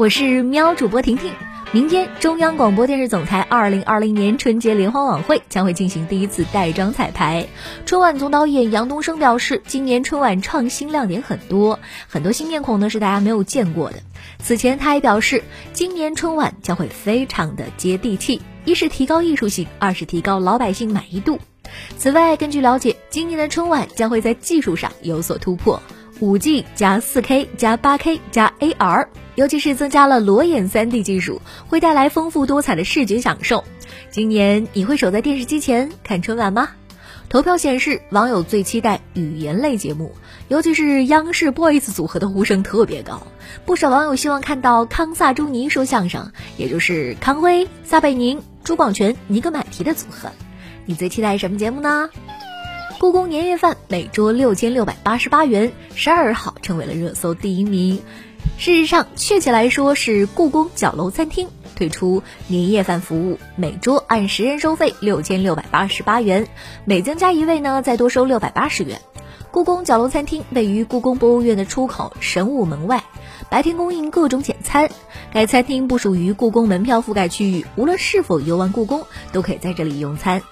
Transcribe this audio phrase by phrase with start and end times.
[0.00, 1.30] 我是喵主播婷婷。
[1.72, 7.46] 明天，中央广播电视总台二零二零年春节联欢晚会将会进行第一次带妆彩排。
[7.84, 11.78] 春晚总导演杨东升表示，今年春晚创新亮点很多，
[12.08, 13.98] 很多新面孔呢是大家没有见过的。
[14.38, 15.44] 此前，他还表示，
[15.74, 21.38] 今年春晚将会非常的接地气，一是提高艺术性，二是提高老百姓满意度。
[21.98, 25.82] 此外，根据了解，今年的春晚将会在技术上有所突破。
[26.20, 33.64] 五 G 加四 K 加八 K 加 AR，尤其是增加了裸眼 3D 技术，会带来丰富多彩的视觉享受。
[34.10, 36.70] 今年你会守在电视机前看春晚吗？
[37.28, 40.12] 投票显示，网友最期待语言类节目，
[40.48, 43.22] 尤其是央视 BOYS 组合的呼声特别高。
[43.64, 50.28] 不少网友希望看到康萨朱尼说相声，也就是康辉、撒贝宁、朱广权、尼格买提的组合。
[50.86, 52.10] 你最期待什么节目呢？
[53.00, 58.02] 故宫年夜饭每桌六千六百八十八元，十二号成为了热搜第一名。
[58.58, 66.46] 事实上，确切来说是故宫角楼餐厅推出年夜饭服务，每桌按十人收费六千六百八十八元，
[66.84, 69.00] 每增加一位呢再多收六百八十元。
[69.50, 73.02] 故宫角楼餐厅位于故宫博物院的出口神武门外，
[73.48, 74.90] 白天供应各种简餐。
[75.32, 80.42] 该餐厅不属于故宫门票覆盖区域，无论是否游玩故宫，都可以在这里用餐。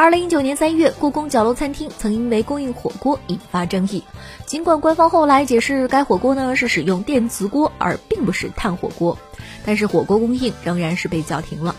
[0.00, 4.02] 二零一九年三月，故宫角楼餐厅曾因为供应火锅引发争议。
[4.46, 9.18] 尽管官方后来解释，该火锅呢是使用电磁锅，而并不是炭火锅，
[9.66, 11.76] 但是火锅供应仍然是被叫停了。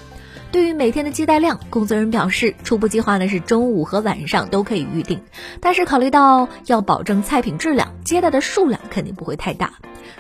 [0.52, 5.22] 对于每天的接待量，工作人员表示，初步计划呢是中午和晚上都可以预定，
[5.62, 9.72] 但是考虑到要保证菜品质量，接待的数量肯定不会太大。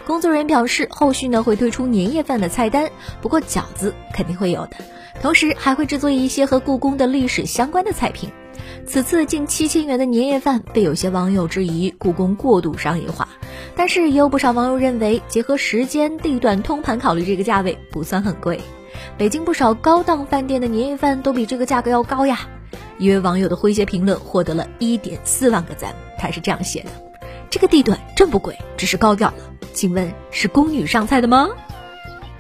[0.06, 2.90] 工作人员表示，后续呢会推出年夜饭的菜单，
[3.22, 4.78] 不过饺子肯定会有的。
[5.22, 8.30] 同时还会制作一些和故宫的历史相关的菜品。
[8.88, 13.28] 此次近七千元的年夜饭被有些网友质疑故宫过度商业化，
[13.76, 18.62] 但是也有不少网友认为，结合时间、地段通盘考虑，这个价位不算很贵。
[19.22, 22.40] 北京不少高档饭店的年夜饭都比这个价格要高呀。
[22.98, 26.90] 一位网友的诙谐评论获得了一点四万个赞，他是这样写的
[27.48, 29.36] ：“这个地段真不贵，只是高调了。
[29.74, 31.50] 请问是宫女上菜的吗？”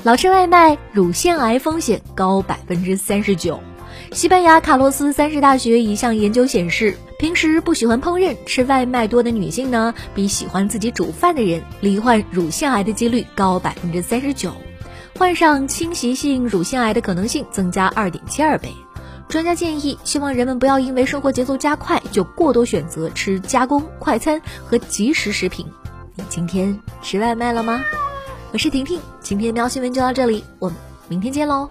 [0.01, 3.59] 老吃外卖，乳腺癌风险高百分之三十九。
[4.11, 14.51] 西班牙卡洛斯三世大学一项研究显示，平时不喜欢烹饪、吃外卖多的女性呢，比喜欢自己煮饭的人，罹患乳腺癌的几率高百分之三十九，
[15.21, 18.73] 患上侵袭性乳腺癌的可能性增加二点七二倍。
[19.29, 25.63] 专家建议，希望人们不要因为生活节奏加快，就过多选择吃加工快餐和即食食品。
[26.15, 27.83] 你今天吃外卖了吗？
[28.51, 30.75] 我是婷婷，今天喵新闻就到这里，我们
[31.07, 31.69] 明天见喽。